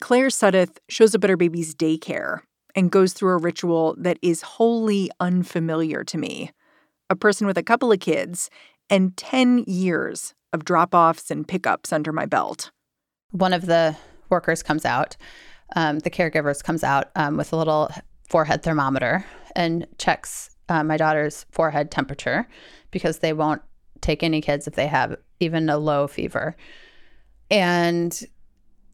[0.00, 2.40] Claire Suddath shows up at her baby's daycare
[2.74, 6.50] and goes through a ritual that is wholly unfamiliar to me.
[7.08, 8.50] A person with a couple of kids
[8.88, 12.70] and 10 years of drop offs and pickups under my belt.
[13.30, 13.96] One of the
[14.28, 15.16] workers comes out,
[15.76, 17.90] um, the caregivers comes out um, with a little
[18.28, 22.48] forehead thermometer and checks uh, my daughter's forehead temperature
[22.92, 23.62] because they won't
[24.00, 26.56] take any kids if they have even a low fever.
[27.50, 28.18] And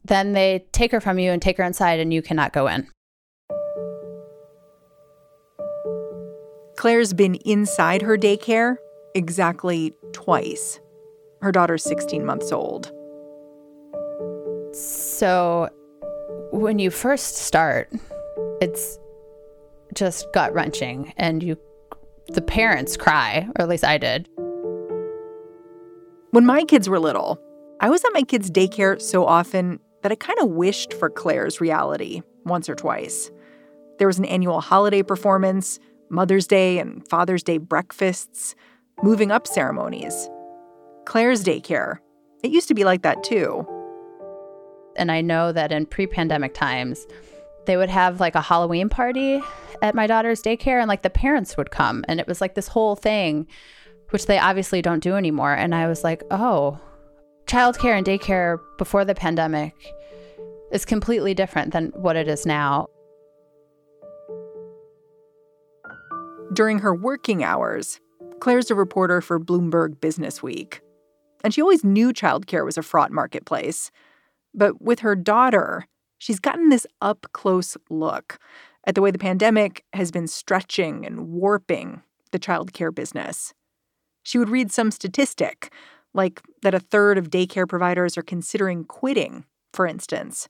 [0.07, 2.87] then they take her from you and take her inside, and you cannot go in.
[6.77, 8.77] Claire's been inside her daycare
[9.15, 10.79] exactly twice.
[11.41, 12.91] Her daughter's 16 months old.
[14.73, 15.69] So,
[16.51, 17.91] when you first start,
[18.61, 18.99] it's
[19.93, 21.57] just gut wrenching, and you,
[22.27, 24.29] the parents cry, or at least I did.
[26.31, 27.39] When my kids were little,
[27.79, 31.59] I was at my kids' daycare so often that I kind of wished for Claire's
[31.59, 33.29] reality once or twice.
[33.97, 38.55] There was an annual holiday performance, Mother's Day and Father's Day breakfasts,
[39.03, 40.29] moving up ceremonies.
[41.05, 41.97] Claire's daycare,
[42.41, 43.67] it used to be like that too.
[44.95, 47.05] And I know that in pre pandemic times,
[47.65, 49.41] they would have like a Halloween party
[49.81, 52.05] at my daughter's daycare, and like the parents would come.
[52.07, 53.45] And it was like this whole thing,
[54.11, 55.51] which they obviously don't do anymore.
[55.51, 56.79] And I was like, oh,
[57.47, 59.73] childcare and daycare before the pandemic
[60.71, 62.87] is completely different than what it is now.
[66.53, 67.99] During her working hours,
[68.39, 70.81] Claire's a reporter for Bloomberg Business Week.
[71.43, 73.91] And she always knew childcare was a fraught marketplace.
[74.53, 75.85] But with her daughter,
[76.17, 78.39] she's gotten this up close look
[78.85, 82.01] at the way the pandemic has been stretching and warping
[82.31, 83.53] the childcare business.
[84.23, 85.71] She would read some statistic,
[86.13, 90.47] like that a third of daycare providers are considering quitting, for instance.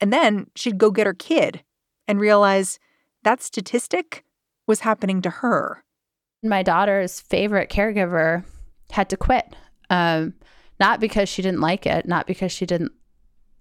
[0.00, 1.62] And then she'd go get her kid
[2.06, 2.78] and realize
[3.22, 4.24] that statistic
[4.66, 5.84] was happening to her.
[6.42, 8.44] My daughter's favorite caregiver
[8.90, 9.56] had to quit,
[9.90, 10.34] um,
[10.78, 12.92] not because she didn't like it, not because she didn't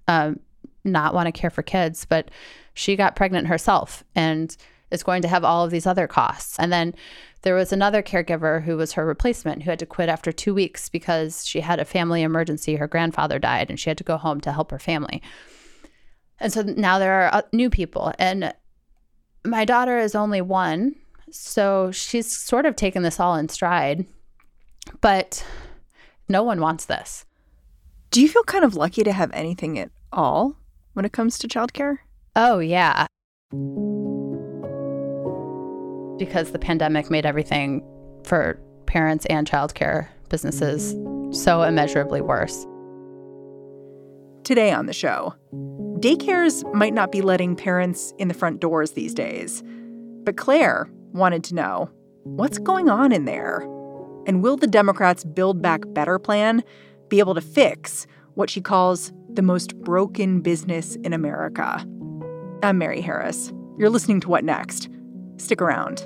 [0.08, 0.40] um,
[0.84, 2.30] not want to care for kids, but
[2.74, 4.58] she got pregnant herself and
[4.92, 6.60] is going to have all of these other costs.
[6.60, 6.94] And then
[7.42, 10.90] there was another caregiver who was her replacement who had to quit after two weeks
[10.90, 12.76] because she had a family emergency.
[12.76, 15.22] Her grandfather died and she had to go home to help her family.
[16.44, 18.12] And so now there are uh, new people.
[18.20, 18.54] And
[19.46, 20.94] my daughter is only one.
[21.32, 24.06] So she's sort of taken this all in stride.
[25.00, 25.44] But
[26.28, 27.26] no one wants this.
[28.12, 30.58] Do you feel kind of lucky to have anything at all
[30.92, 32.00] when it comes to childcare?
[32.36, 33.08] Oh, yeah.
[36.18, 37.82] Because the pandemic made everything
[38.26, 40.94] for parents and childcare businesses
[41.32, 42.68] so immeasurably worse.
[44.44, 45.34] Today on the show,
[46.04, 49.64] daycares might not be letting parents in the front doors these days.
[50.26, 51.90] But Claire wanted to know
[52.24, 53.62] what's going on in there?
[54.28, 56.62] And will the Democrats' Build Back Better plan
[57.08, 61.88] be able to fix what she calls the most broken business in America?
[62.64, 63.54] I'm Mary Harris.
[63.78, 64.90] You're listening to What Next?
[65.38, 66.06] Stick around.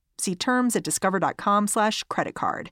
[0.21, 2.69] See terms at discover.com/slash credit card.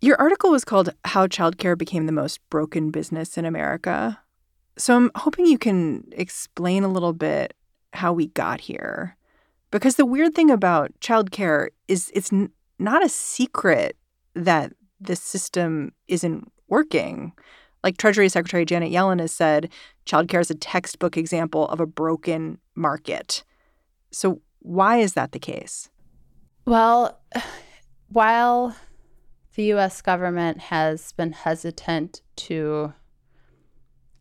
[0.00, 4.20] Your article was called How Childcare Became the Most Broken Business in America.
[4.78, 7.54] So I'm hoping you can explain a little bit
[7.94, 9.16] how we got here.
[9.70, 13.96] Because the weird thing about childcare is it's n- not a secret
[14.34, 17.32] that the system isn't working.
[17.82, 19.70] Like Treasury Secretary Janet Yellen has said,
[20.04, 23.44] childcare is a textbook example of a broken market.
[24.16, 25.90] So, why is that the case?
[26.64, 27.20] Well,
[28.08, 28.74] while
[29.56, 32.94] the US government has been hesitant to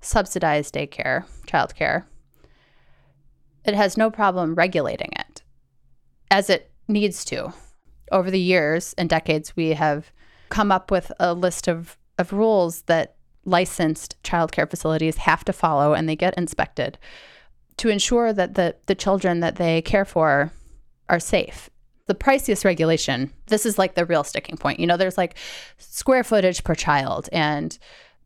[0.02, 2.04] subsidize daycare, childcare,
[3.64, 5.44] it has no problem regulating it
[6.30, 7.54] as it needs to.
[8.12, 10.12] Over the years and decades, we have
[10.50, 13.16] come up with a list of, of rules that
[13.46, 16.98] licensed childcare facilities have to follow and they get inspected
[17.78, 20.52] to ensure that the, the children that they care for
[21.10, 21.70] are safe.
[22.08, 24.80] The priciest regulation, this is like the real sticking point.
[24.80, 25.36] You know, there's like
[25.78, 27.78] square footage per child and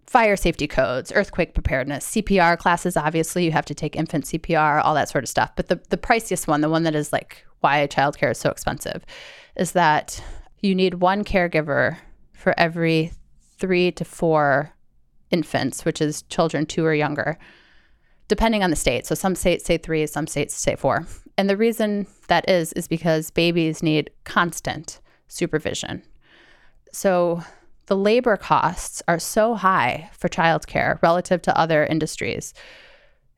[0.06, 2.98] fire safety codes, earthquake preparedness, CPR classes.
[2.98, 5.52] Obviously, you have to take infant CPR, all that sort of stuff.
[5.56, 9.06] But the, the priciest one, the one that is like why childcare is so expensive,
[9.56, 10.22] is that
[10.62, 11.98] you need one caregiver
[12.34, 13.12] for every
[13.60, 14.74] three to four
[15.32, 17.38] infants, which is children two or younger,
[18.30, 19.06] depending on the state.
[19.06, 21.06] So some states say three, some states say four.
[21.38, 26.02] And the reason that is, is because babies need constant supervision.
[26.94, 27.42] So
[27.88, 32.54] the labor costs are so high for childcare relative to other industries.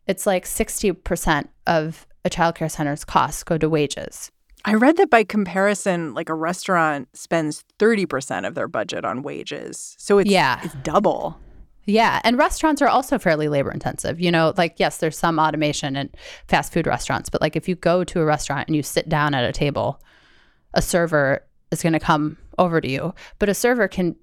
[0.08, 4.30] It's like 60% of a childcare center's costs go to wages.
[4.64, 9.96] I read that by comparison, like a restaurant spends 30% of their budget on wages.
[9.98, 10.60] So it's, Yeah.
[10.64, 11.40] it's double.
[11.86, 14.20] Yeah, and restaurants are also fairly labor intensive.
[14.20, 16.10] You know, like yes, there's some automation in
[16.48, 19.34] fast food restaurants, but like if you go to a restaurant and you sit down
[19.34, 20.02] at a table,
[20.74, 24.16] a server is going to come over to you, but a server can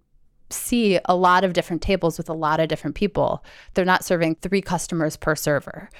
[0.50, 3.44] see a lot of different tables with a lot of different people.
[3.74, 5.90] They're not serving 3 customers per server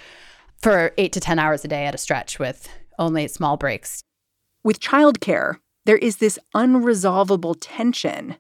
[0.63, 2.69] for 8 to 10 hours a day at a stretch with
[2.99, 4.03] only small breaks.
[4.65, 5.57] With childcare,
[5.87, 8.37] there is this unresolvable tension.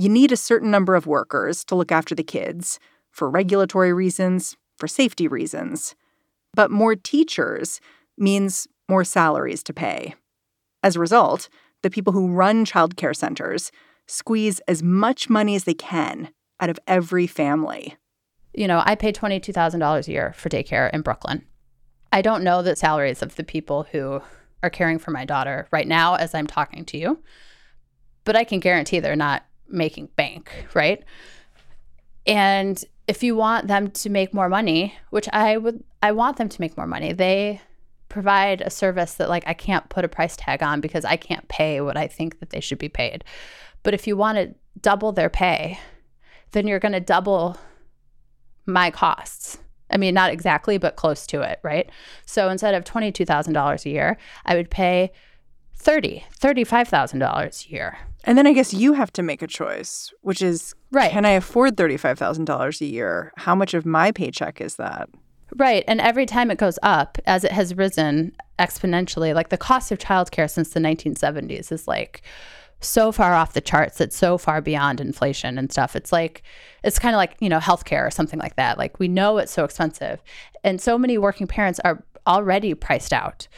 [0.00, 2.78] You need a certain number of workers to look after the kids
[3.10, 5.96] for regulatory reasons, for safety reasons.
[6.54, 7.80] But more teachers
[8.16, 10.14] means more salaries to pay.
[10.84, 11.48] As a result,
[11.82, 13.72] the people who run childcare centers
[14.06, 16.28] squeeze as much money as they can
[16.60, 17.96] out of every family.
[18.54, 21.44] you know, I pay $22,000 a year for daycare in Brooklyn.
[22.12, 24.20] I don't know the salaries of the people who
[24.62, 27.22] are caring for my daughter right now as I'm talking to you,
[28.24, 31.02] but I can guarantee they're not making bank, right?
[32.26, 36.48] And if you want them to make more money, which I would I want them
[36.48, 37.60] to make more money, they
[38.08, 41.46] provide a service that like I can't put a price tag on because I can't
[41.48, 43.24] pay what I think that they should be paid.
[43.82, 45.78] But if you want to double their pay,
[46.52, 47.58] then you're going to double
[48.66, 49.58] my costs.
[49.90, 51.90] I mean, not exactly, but close to it, right?
[52.26, 55.12] So instead of $22,000 a year, I would pay
[55.82, 57.98] $30, $35,000 a year.
[58.24, 61.10] And then I guess you have to make a choice, which is Right.
[61.10, 63.32] can I afford $35,000 a year?
[63.36, 65.08] How much of my paycheck is that?
[65.56, 65.84] Right.
[65.88, 69.98] And every time it goes up, as it has risen exponentially, like the cost of
[69.98, 72.22] childcare since the 1970s is like
[72.80, 74.00] so far off the charts.
[74.00, 75.96] It's so far beyond inflation and stuff.
[75.96, 76.42] It's like,
[76.84, 78.78] it's kind of like, you know, healthcare or something like that.
[78.78, 80.22] Like we know it's so expensive.
[80.62, 83.48] And so many working parents are already priced out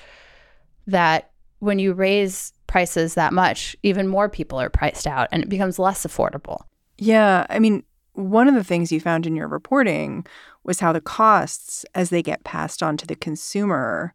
[0.86, 1.29] that
[1.60, 5.78] when you raise prices that much, even more people are priced out and it becomes
[5.78, 6.62] less affordable.
[6.98, 10.26] Yeah, I mean, one of the things you found in your reporting
[10.64, 14.12] was how the costs, as they get passed on to the consumer,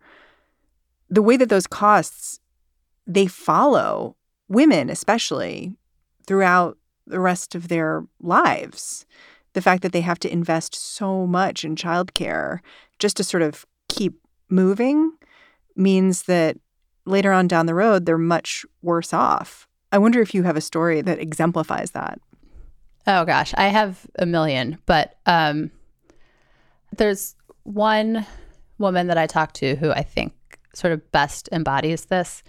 [1.10, 2.40] the way that those costs
[3.08, 4.16] they follow
[4.48, 5.76] women, especially
[6.26, 9.06] throughout the rest of their lives.
[9.54, 12.60] The fact that they have to invest so much in childcare
[13.00, 15.14] just to sort of keep moving
[15.76, 16.58] means that
[17.06, 19.68] later on down the road, they're much worse off.
[19.92, 22.20] I wonder if you have a story that exemplifies that.
[23.08, 25.72] Oh gosh, I have a million, but um,
[26.98, 28.26] there's one
[28.78, 30.34] woman that I talked to who I think
[30.74, 32.44] sort of best embodies this.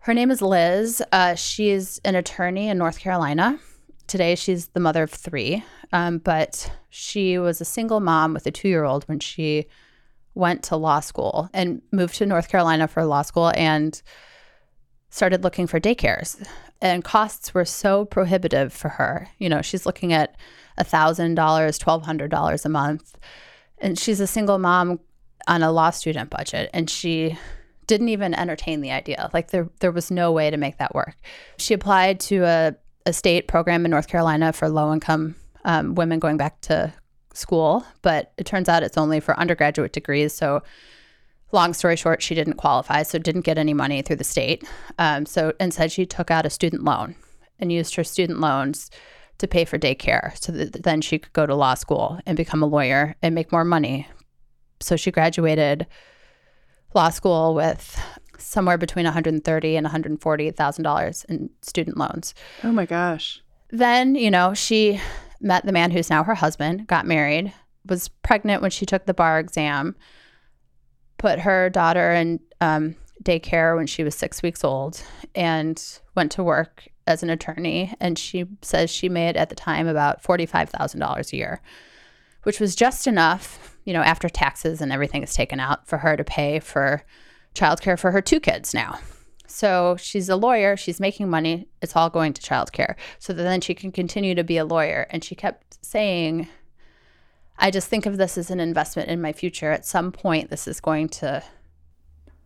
[0.00, 1.02] Her name is Liz.
[1.10, 3.58] Uh, she's an attorney in North Carolina.
[4.06, 8.50] Today, she's the mother of three, um, but she was a single mom with a
[8.50, 9.66] two year old when she
[10.34, 13.52] went to law school and moved to North Carolina for law school.
[13.54, 14.00] And
[15.10, 16.46] started looking for daycares
[16.80, 19.28] and costs were so prohibitive for her.
[19.38, 20.36] You know, she's looking at
[20.78, 23.18] $1,000, $1,200 a month.
[23.78, 25.00] And she's a single mom
[25.46, 26.70] on a law student budget.
[26.72, 27.36] And she
[27.86, 29.30] didn't even entertain the idea.
[29.32, 31.16] Like there, there was no way to make that work.
[31.58, 36.18] She applied to a, a state program in North Carolina for low income um, women
[36.18, 36.92] going back to
[37.38, 40.32] school, but it turns out it's only for undergraduate degrees.
[40.32, 40.62] So
[41.52, 44.64] long story short, she didn't qualify, so didn't get any money through the state.
[44.98, 47.14] Um, so instead, she took out a student loan
[47.58, 48.90] and used her student loans
[49.38, 52.62] to pay for daycare so that then she could go to law school and become
[52.62, 54.08] a lawyer and make more money.
[54.80, 55.86] So she graduated
[56.94, 58.00] law school with
[58.36, 62.34] somewhere between 130 and 140 thousand dollars in student loans.
[62.64, 63.42] Oh my gosh.
[63.70, 65.00] Then, you know, she
[65.40, 67.52] met the man who's now her husband, got married,
[67.86, 69.96] was pregnant when she took the bar exam,
[71.16, 75.02] put her daughter in um, daycare when she was six weeks old,
[75.34, 77.94] and went to work as an attorney.
[78.00, 81.62] And she says she made at the time about $45,000 a year,
[82.42, 86.16] which was just enough, you know, after taxes and everything is taken out for her
[86.16, 87.02] to pay for
[87.54, 88.98] childcare for her two kids now.
[89.50, 92.94] So she's a lawyer, she's making money, it's all going to childcare.
[93.18, 95.06] So that then she can continue to be a lawyer.
[95.10, 96.48] And she kept saying,
[97.58, 99.72] I just think of this as an investment in my future.
[99.72, 101.42] At some point, this is going to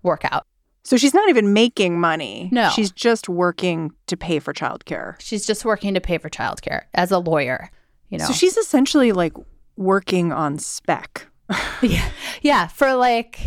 [0.03, 0.47] work out.
[0.85, 2.49] So she's not even making money.
[2.51, 2.71] No.
[2.71, 5.21] She's just working to pay for childcare.
[5.21, 7.71] She's just working to pay for childcare as a lawyer,
[8.09, 8.27] you know.
[8.27, 9.35] So she's essentially like
[9.77, 11.29] working on spec.
[11.83, 12.09] yeah.
[12.41, 13.41] Yeah, for like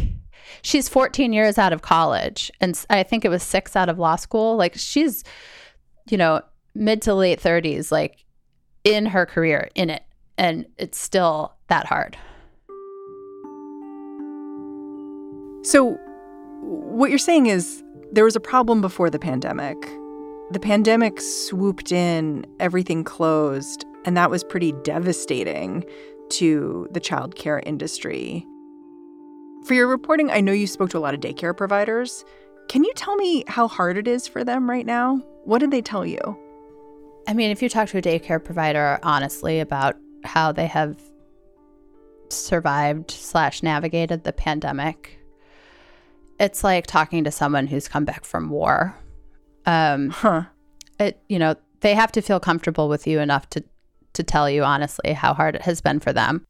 [0.61, 4.15] she's 14 years out of college and I think it was 6 out of law
[4.15, 4.55] school.
[4.55, 5.23] Like she's
[6.09, 6.41] you know,
[6.73, 8.25] mid to late 30s like
[8.83, 10.03] in her career in it
[10.37, 12.17] and it's still that hard.
[15.63, 15.97] So
[16.61, 19.77] what you're saying is there was a problem before the pandemic.
[20.51, 25.83] The pandemic swooped in, everything closed, and that was pretty devastating
[26.29, 28.45] to the childcare industry.
[29.65, 32.23] For your reporting, I know you spoke to a lot of daycare providers.
[32.67, 35.17] Can you tell me how hard it is for them right now?
[35.43, 36.19] What did they tell you?
[37.27, 41.01] I mean, if you talk to a daycare provider honestly about how they have
[42.29, 45.19] survived slash navigated the pandemic,
[46.39, 48.95] it's like talking to someone who's come back from war.
[49.65, 50.43] Um, Huh.
[50.99, 53.63] it you know they have to feel comfortable with you enough to
[54.13, 56.45] to tell you honestly how hard it has been for them.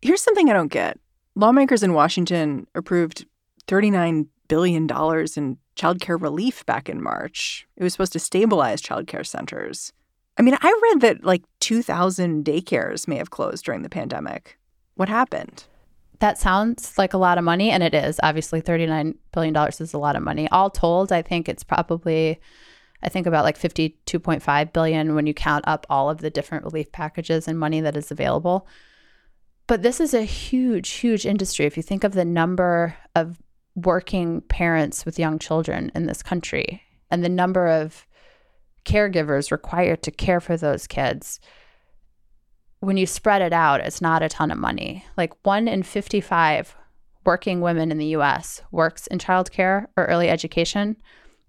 [0.00, 0.98] Here's something I don't get.
[1.34, 3.26] Lawmakers in Washington approved
[3.66, 7.66] $39 billion in childcare relief back in March.
[7.76, 9.92] It was supposed to stabilize childcare centers.
[10.36, 14.58] I mean, I read that like 2,000 daycares may have closed during the pandemic.
[14.96, 15.64] What happened?
[16.18, 18.20] That sounds like a lot of money, and it is.
[18.22, 20.48] Obviously, $39 billion is a lot of money.
[20.50, 22.38] All told, I think it's probably,
[23.02, 26.92] I think about like 52.5 billion when you count up all of the different relief
[26.92, 28.66] packages and money that is available.
[29.70, 31.64] But this is a huge, huge industry.
[31.64, 33.40] If you think of the number of
[33.76, 38.04] working parents with young children in this country and the number of
[38.84, 41.38] caregivers required to care for those kids,
[42.80, 45.04] when you spread it out, it's not a ton of money.
[45.16, 46.76] Like one in 55
[47.24, 50.96] working women in the US works in childcare or early education.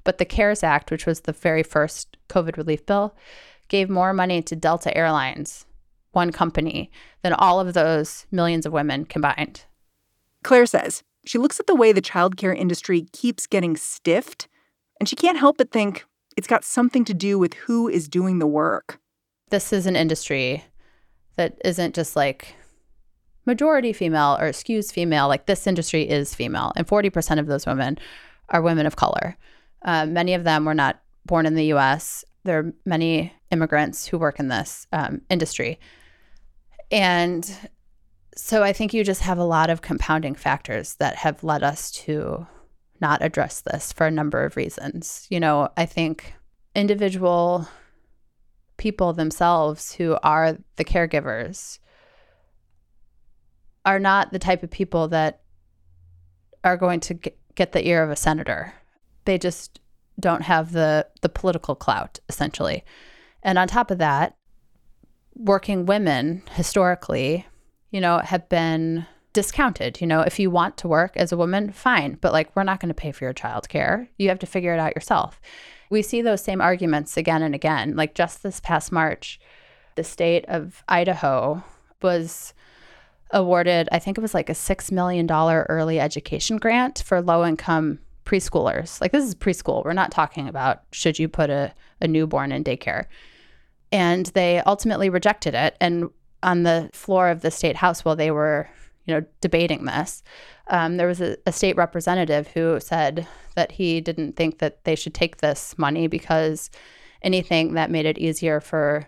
[0.03, 3.15] But the CARES Act, which was the very first COVID relief bill,
[3.67, 5.65] gave more money to Delta Airlines,
[6.11, 6.91] one company,
[7.21, 9.65] than all of those millions of women combined.
[10.43, 14.47] Claire says she looks at the way the childcare industry keeps getting stiffed,
[14.99, 16.05] and she can't help but think
[16.37, 18.99] it's got something to do with who is doing the work.
[19.49, 20.63] This is an industry
[21.35, 22.55] that isn't just like
[23.45, 25.27] majority female or skews female.
[25.27, 27.97] Like this industry is female, and 40% of those women
[28.49, 29.37] are women of color.
[29.83, 32.23] Uh, many of them were not born in the US.
[32.43, 35.79] There are many immigrants who work in this um, industry.
[36.91, 37.69] And
[38.35, 41.91] so I think you just have a lot of compounding factors that have led us
[41.91, 42.45] to
[42.99, 45.25] not address this for a number of reasons.
[45.29, 46.33] You know, I think
[46.75, 47.67] individual
[48.77, 51.79] people themselves who are the caregivers
[53.85, 55.41] are not the type of people that
[56.63, 58.73] are going to get, the ear of a senator.
[59.25, 59.79] They just
[60.19, 62.83] don't have the the political clout essentially.
[63.43, 64.35] And on top of that,
[65.43, 67.45] working women historically,
[67.89, 70.01] you know, have been discounted.
[70.01, 72.79] You know, if you want to work as a woman, fine, but like we're not
[72.79, 74.07] going to pay for your childcare.
[74.17, 75.39] You have to figure it out yourself.
[75.89, 77.95] We see those same arguments again and again.
[77.95, 79.39] Like just this past March,
[79.95, 81.63] the state of Idaho
[82.01, 82.53] was
[83.31, 87.99] awarded, I think it was like a $6 million early education grant for low income
[88.25, 89.01] preschoolers.
[89.01, 89.83] Like this is preschool.
[89.83, 93.05] We're not talking about should you put a, a newborn in daycare.
[93.91, 95.75] And they ultimately rejected it.
[95.81, 96.09] And
[96.43, 98.69] on the floor of the state house while they were,
[99.05, 100.23] you know, debating this,
[100.67, 104.95] um, there was a, a state representative who said that he didn't think that they
[104.95, 106.69] should take this money because
[107.21, 109.07] anything that made it easier for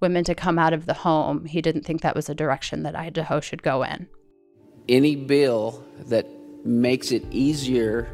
[0.00, 2.96] women to come out of the home, he didn't think that was a direction that
[2.96, 4.08] Idaho should go in.
[4.88, 6.26] Any bill that
[6.64, 8.08] makes it easier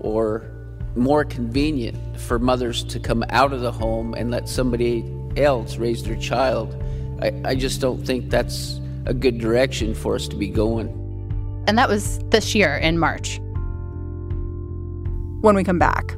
[0.00, 0.50] or
[0.94, 5.02] more convenient for mothers to come out of the home and let somebody
[5.36, 6.74] else raise their child,
[7.22, 10.88] I, I just don't think that's a good direction for us to be going.
[11.66, 13.38] And that was this year in March.
[15.40, 16.08] When we come back,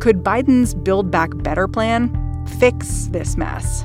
[0.00, 3.84] could Biden's Build Back Better plan fix this mess?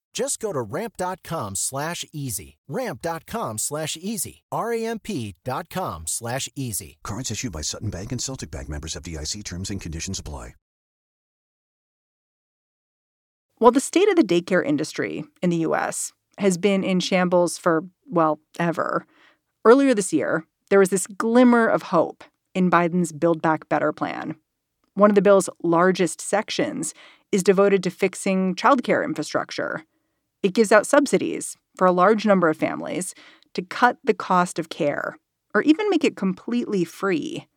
[0.13, 2.57] Just go to ramp.com slash easy.
[2.67, 4.43] Ramp.com slash easy.
[4.51, 6.97] R-A-M-P.com slash easy.
[7.03, 10.53] Cards issued by Sutton Bank and Celtic Bank members FDIC terms and conditions apply.
[13.61, 17.83] While the state of the daycare industry in the US has been in shambles for,
[18.09, 19.05] well, ever,
[19.65, 22.23] earlier this year, there was this glimmer of hope
[22.55, 24.35] in Biden's Build Back Better plan.
[24.95, 26.95] One of the bill's largest sections
[27.31, 29.83] is devoted to fixing childcare infrastructure.
[30.43, 33.13] It gives out subsidies for a large number of families
[33.53, 35.17] to cut the cost of care
[35.53, 37.47] or even make it completely free.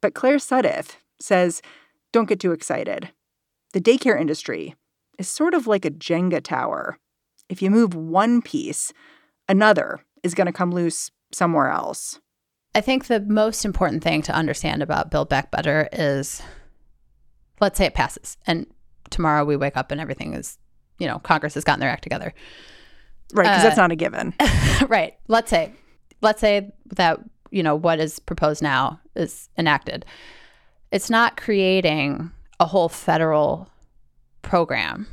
[0.00, 1.62] But Claire Suddath says
[2.12, 3.10] don't get too excited.
[3.72, 4.74] The daycare industry
[5.18, 6.98] is sort of like a Jenga tower.
[7.48, 8.92] If you move one piece,
[9.48, 12.18] another is going to come loose somewhere else.
[12.74, 16.42] I think the most important thing to understand about Build Back Better is
[17.60, 18.66] let's say it passes and
[19.10, 20.58] tomorrow we wake up and everything is,
[21.00, 22.32] you know, Congress has gotten their act together.
[23.32, 24.34] Right, because Uh, that's not a given.
[24.88, 25.14] right.
[25.26, 25.72] Let's say
[26.22, 27.18] let's say that,
[27.50, 30.04] you know, what is proposed now is enacted.
[30.92, 33.68] It's not creating a whole federal
[34.42, 35.06] program.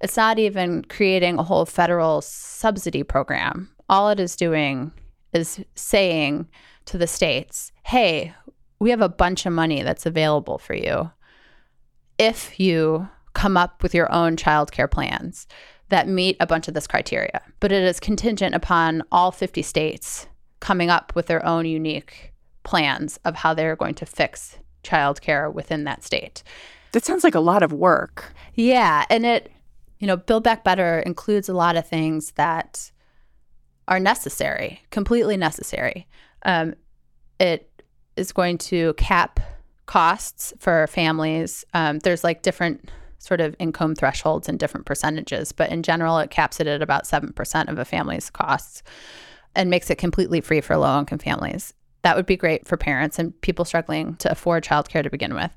[0.00, 3.70] It's not even creating a whole federal subsidy program.
[3.88, 4.92] All it is doing
[5.32, 6.48] is saying
[6.86, 8.34] to the states, hey,
[8.78, 11.10] we have a bunch of money that's available for you
[12.18, 15.46] if you come up with your own childcare plans
[15.90, 17.42] that meet a bunch of this criteria.
[17.60, 20.26] But it is contingent upon all 50 states
[20.60, 25.84] coming up with their own unique plans of how they're going to fix childcare within
[25.84, 26.42] that state.
[26.92, 28.32] That sounds like a lot of work.
[28.54, 29.50] Yeah, and it,
[29.98, 32.90] you know, Build Back Better includes a lot of things that
[33.88, 36.06] are necessary, completely necessary.
[36.44, 36.74] Um,
[37.38, 37.70] it
[38.16, 39.40] is going to cap
[39.86, 41.64] costs for families.
[41.74, 42.90] Um, there's like different
[43.24, 47.04] sort of income thresholds and different percentages, but in general, it caps it at about
[47.04, 48.82] 7% of a family's costs
[49.54, 51.72] and makes it completely free for low income families.
[52.02, 55.50] That would be great for parents and people struggling to afford childcare to begin with.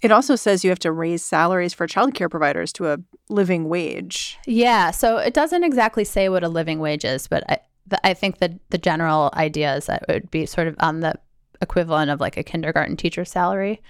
[0.00, 4.38] It also says you have to raise salaries for childcare providers to a living wage.
[4.46, 8.14] Yeah, so it doesn't exactly say what a living wage is, but I, the, I
[8.14, 11.14] think that the general idea is that it would be sort of on the
[11.60, 13.82] equivalent of like a kindergarten teacher salary.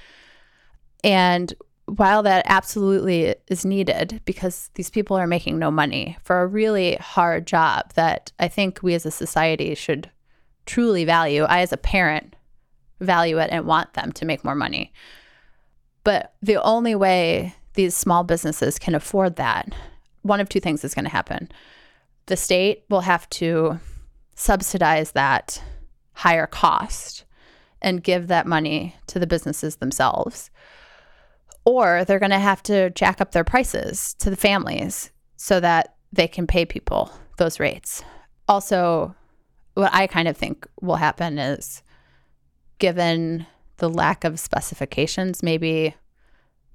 [1.05, 1.53] And
[1.97, 6.97] while that absolutely is needed because these people are making no money for a really
[6.97, 10.11] hard job that I think we as a society should
[10.67, 12.37] truly value, I as a parent
[13.01, 14.93] value it and want them to make more money.
[16.05, 19.73] But the only way these small businesses can afford that,
[20.23, 21.51] one of two things is going to happen.
[22.27, 23.81] The state will have to
[24.35, 25.63] subsidize that
[26.13, 27.25] higher cost
[27.81, 30.51] and give that money to the businesses themselves.
[31.69, 35.97] Or they're going to have to jack up their prices to the families so that
[36.11, 38.03] they can pay people those rates.
[38.49, 39.15] Also,
[39.75, 41.83] what I kind of think will happen is
[42.79, 45.95] given the lack of specifications, maybe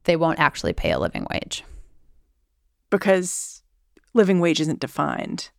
[0.04, 1.64] they won't actually pay a living wage.
[2.92, 3.64] Because
[4.14, 5.50] living wage isn't defined.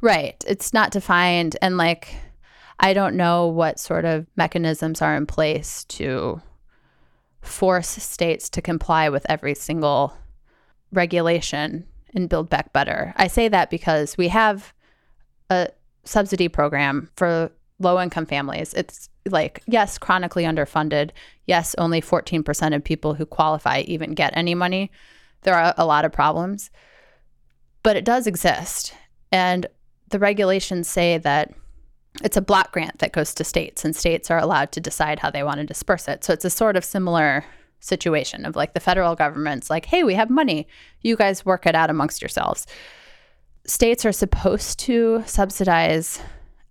[0.00, 0.42] Right.
[0.48, 1.58] It's not defined.
[1.60, 2.14] And like,
[2.80, 6.40] I don't know what sort of mechanisms are in place to
[7.44, 10.16] force states to comply with every single
[10.92, 13.12] regulation and build back better.
[13.16, 14.72] I say that because we have
[15.50, 15.68] a
[16.04, 18.72] subsidy program for low income families.
[18.74, 21.10] It's like, yes, chronically underfunded.
[21.46, 24.90] Yes, only 14% of people who qualify even get any money.
[25.42, 26.70] There are a lot of problems,
[27.82, 28.94] but it does exist.
[29.32, 29.66] And
[30.08, 31.52] the regulations say that
[32.22, 35.30] it's a block grant that goes to states, and states are allowed to decide how
[35.30, 36.22] they want to disperse it.
[36.22, 37.44] So it's a sort of similar
[37.80, 40.66] situation of like the federal government's like, hey, we have money.
[41.02, 42.66] You guys work it out amongst yourselves.
[43.66, 46.20] States are supposed to subsidize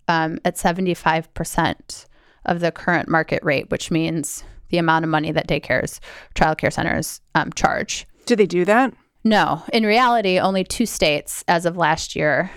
[0.08, 2.06] um, at 75%
[2.46, 6.00] of the current market rate, which means the amount of money that daycares,
[6.36, 8.08] childcare centers um, charge.
[8.26, 8.94] Do they do that?
[9.24, 9.64] No.
[9.72, 12.52] In reality, only two states as of last year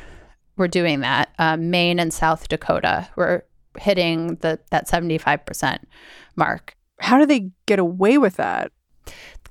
[0.56, 1.34] were doing that.
[1.38, 3.44] Um, Maine and South Dakota were
[3.78, 5.78] hitting the that 75%
[6.34, 6.74] mark.
[7.00, 8.72] How do they get away with that?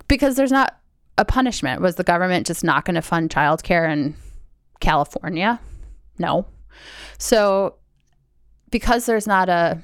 [0.08, 0.80] Because there's not
[1.18, 1.82] a punishment.
[1.82, 4.16] Was the government just not going to fund childcare in
[4.80, 5.60] California?
[6.18, 6.48] No.
[7.18, 7.76] So
[8.72, 9.82] because there's not a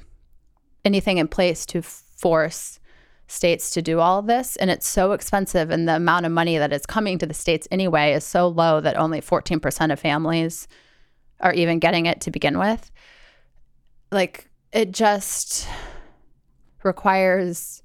[0.84, 2.80] anything in place to force
[3.28, 6.72] states to do all this and it's so expensive and the amount of money that
[6.72, 10.68] is coming to the states anyway is so low that only 14% of families
[11.42, 12.90] are even getting it to begin with
[14.12, 15.66] like it just
[16.84, 17.82] requires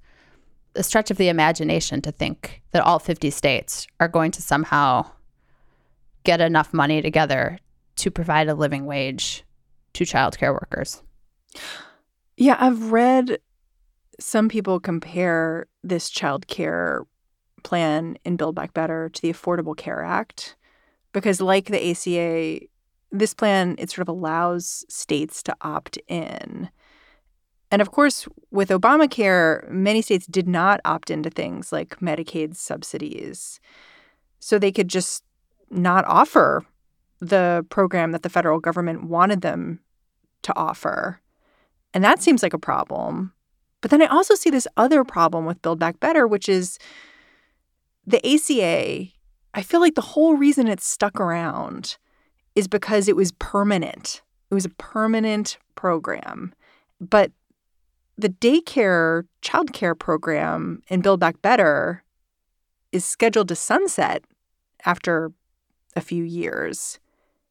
[0.76, 5.10] a stretch of the imagination to think that all 50 states are going to somehow
[6.24, 7.58] get enough money together
[7.96, 9.44] to provide a living wage
[9.94, 11.02] to childcare workers.
[12.36, 13.40] Yeah, I've read
[14.20, 17.06] some people compare this child care
[17.64, 20.56] plan in Build Back Better to the Affordable Care Act
[21.14, 22.68] because like the ACA,
[23.12, 26.70] this plan it sort of allows states to opt in.
[27.70, 33.60] And of course, with Obamacare, many states did not opt into things like Medicaid subsidies.
[34.40, 35.24] So they could just
[35.70, 36.66] not offer
[37.20, 39.80] the program that the federal government wanted them
[40.44, 41.20] to offer.
[41.94, 43.34] And that seems like a problem.
[43.82, 46.80] But then I also see this other problem with Build Back Better, which is
[48.06, 49.12] the ACA.
[49.54, 51.98] I feel like the whole reason it's stuck around
[52.58, 54.24] is because it was permanent.
[54.50, 56.56] It was a permanent program.
[57.00, 57.32] But
[58.18, 62.04] the daycare childcare program in Build Back Better
[62.92, 64.24] is scheduled to sunset
[64.86, 65.32] after
[65.96, 67.00] a few years.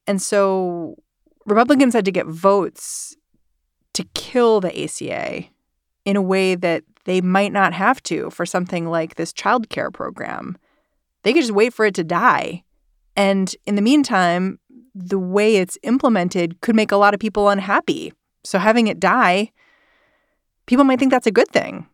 [0.08, 0.96] And so
[1.44, 3.16] Republicans had to get votes
[3.92, 5.44] to kill the ACA
[6.04, 9.92] in a way that they might not have to for something like this child care
[9.92, 10.58] program.
[11.22, 12.64] They could just wait for it to die.
[13.14, 14.58] And in the meantime,
[14.96, 18.12] the way it's implemented could make a lot of people unhappy.
[18.44, 19.52] So having it die,
[20.64, 21.86] people might think that's a good thing.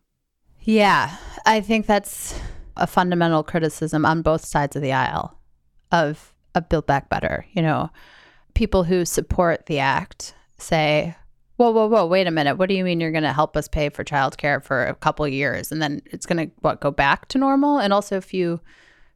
[0.61, 2.39] Yeah, I think that's
[2.77, 5.37] a fundamental criticism on both sides of the aisle
[5.91, 7.45] of, of Build Back Better.
[7.51, 7.89] You know,
[8.53, 11.15] people who support the act say,
[11.57, 12.57] whoa, whoa, whoa, wait a minute.
[12.57, 15.27] What do you mean you're going to help us pay for childcare for a couple
[15.27, 17.79] years and then it's going to, what, go back to normal?
[17.79, 18.61] And also, if you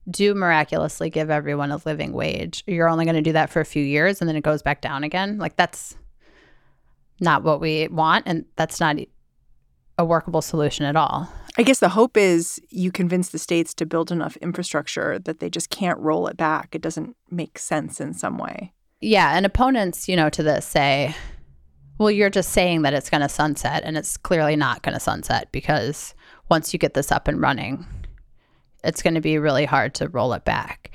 [0.10, 3.66] do miraculously give everyone a living wage, you're only going to do that for a
[3.66, 5.38] few years and then it goes back down again.
[5.38, 5.96] Like, that's
[7.20, 8.24] not what we want.
[8.28, 8.98] And that's not
[9.98, 11.32] a workable solution at all.
[11.58, 15.50] I guess the hope is you convince the states to build enough infrastructure that they
[15.50, 16.76] just can't roll it back.
[16.76, 18.74] It doesn't make sense in some way.
[19.02, 21.16] Yeah, and opponents, you know, to this say,
[21.98, 25.00] well, you're just saying that it's going to sunset, and it's clearly not going to
[25.00, 26.14] sunset because
[26.50, 27.86] once you get this up and running,
[28.84, 30.92] it's going to be really hard to roll it back.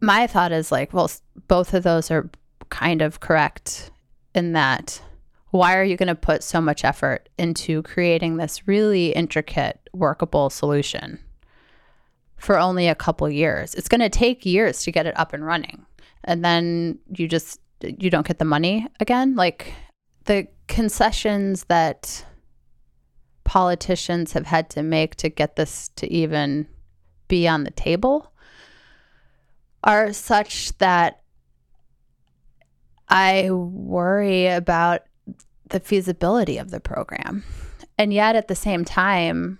[0.00, 1.10] My thought is like, well,
[1.48, 2.30] both of those are
[2.70, 3.90] kind of correct
[4.34, 5.02] in that
[5.50, 10.50] why are you going to put so much effort into creating this really intricate, workable
[10.50, 11.18] solution
[12.36, 13.74] for only a couple years?
[13.74, 15.86] It's going to take years to get it up and running
[16.24, 19.72] and then you just you don't get the money again like
[20.24, 22.24] the concessions that
[23.48, 26.68] politicians have had to make to get this to even
[27.28, 28.30] be on the table
[29.82, 31.22] are such that
[33.08, 35.00] I worry about
[35.70, 37.42] the feasibility of the program.
[37.96, 39.58] And yet at the same time,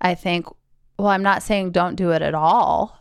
[0.00, 0.46] I think,
[0.96, 2.96] well, I'm not saying don't do it at all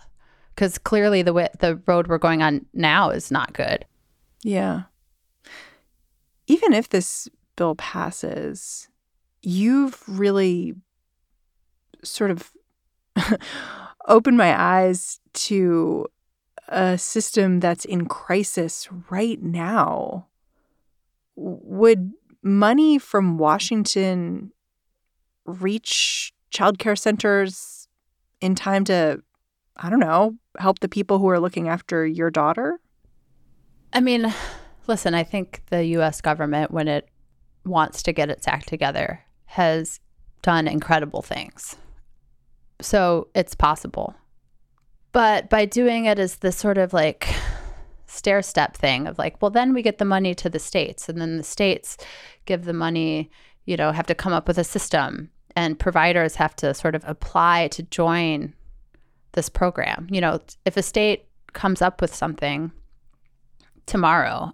[0.56, 3.86] because clearly the way the road we're going on now is not good.
[4.42, 4.84] Yeah.
[6.48, 8.87] Even if this bill passes,
[9.48, 10.76] you've really
[12.04, 12.52] sort of
[14.08, 16.06] opened my eyes to
[16.68, 20.28] a system that's in crisis right now.
[21.38, 22.12] Would
[22.44, 24.52] money from Washington
[25.46, 27.88] reach childcare centers
[28.42, 29.24] in time to,
[29.78, 32.82] I don't know, help the people who are looking after your daughter?
[33.94, 34.34] I mean,
[34.88, 37.08] listen, I think the US government, when it
[37.64, 40.00] wants to get its act together, has
[40.42, 41.76] done incredible things.
[42.80, 44.16] So it's possible.
[45.12, 47.28] But by doing it as this sort of like
[48.06, 51.20] stair step thing of like, well, then we get the money to the states, and
[51.20, 51.98] then the states
[52.46, 53.32] give the money,
[53.66, 57.04] you know, have to come up with a system, and providers have to sort of
[57.08, 58.54] apply to join
[59.32, 60.08] this program.
[60.12, 62.72] You know, if a state comes up with something
[63.86, 64.54] tomorrow,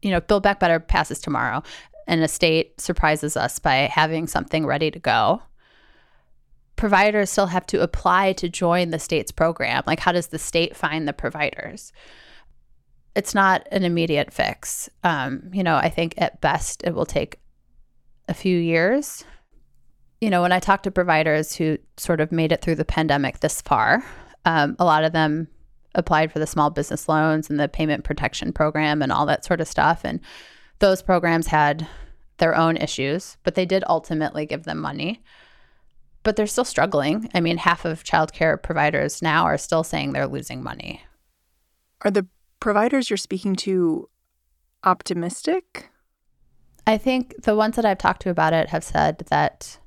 [0.00, 1.62] you know, Build Back Better passes tomorrow,
[2.06, 5.42] and a state surprises us by having something ready to go
[6.82, 9.84] providers still have to apply to join the state's program.
[9.86, 11.92] Like, how does the state find the providers?
[13.14, 14.90] It's not an immediate fix.
[15.04, 17.38] Um, you know, I think at best it will take
[18.28, 19.24] a few years.
[20.20, 23.38] You know, when I talk to providers who sort of made it through the pandemic
[23.38, 24.04] this far,
[24.44, 25.46] um, a lot of them
[25.94, 29.60] applied for the small business loans and the payment protection program and all that sort
[29.60, 30.00] of stuff.
[30.04, 30.20] And
[30.82, 31.86] those programs had
[32.36, 35.22] their own issues, but they did ultimately give them money
[36.22, 37.28] but they're still struggling.
[37.34, 41.02] I mean, half of childcare providers now are still saying they're losing money.
[42.02, 42.26] Are the
[42.60, 44.08] providers you're speaking to
[44.84, 45.90] optimistic?
[46.86, 49.78] I think the ones that I've talked to about it have said that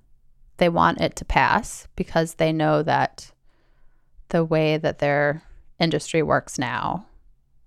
[0.57, 3.31] they want it to pass because they know that
[4.29, 5.43] the way that their
[5.79, 7.05] industry works now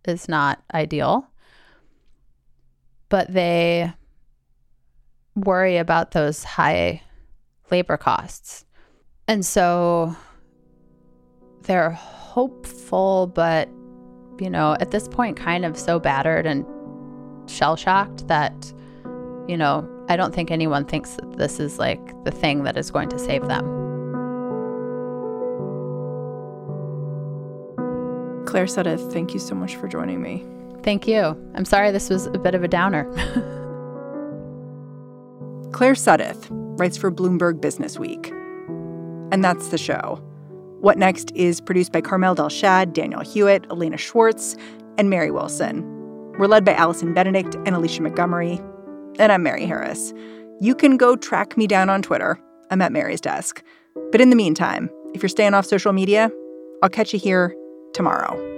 [0.07, 1.29] is not ideal.
[3.09, 3.93] But they
[5.35, 7.03] worry about those high
[7.71, 8.65] labor costs.
[9.27, 10.17] And so
[11.63, 13.69] they're hopeful, but,
[14.39, 16.65] you know, at this point, kind of so battered and
[17.49, 18.73] shell shocked that,
[19.47, 22.91] you know, I don't think anyone thinks that this is like the thing that is
[22.91, 23.65] going to save them.
[28.47, 30.43] Claire Suddath, thank you so much for joining me.
[30.83, 31.37] Thank you.
[31.55, 33.05] I'm sorry this was a bit of a downer.
[35.73, 36.47] Claire Suddath
[36.79, 38.33] writes for Bloomberg Business Week.
[39.31, 40.23] And that's the show.
[40.81, 44.57] What Next is produced by Carmel Delshad, Daniel Hewitt, Elena Schwartz,
[44.97, 45.83] and Mary Wilson.
[46.39, 48.61] We're led by Allison Benedict and Alicia Montgomery.
[49.19, 50.15] And I'm Mary Harris.
[50.61, 52.41] You can go track me down on Twitter.
[52.71, 53.63] I'm at Mary's desk.
[54.11, 56.31] But in the meantime, if you're staying off social media,
[56.83, 57.55] I'll catch you here
[57.93, 58.58] tomorrow.